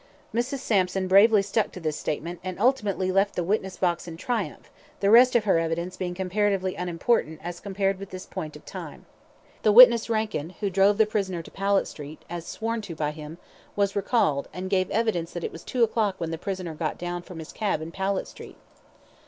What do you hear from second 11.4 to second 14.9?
to Powlett Street (as sworn to by him) was recalled, and gave